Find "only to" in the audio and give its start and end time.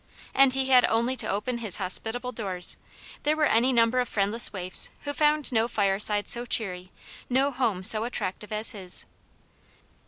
0.85-1.29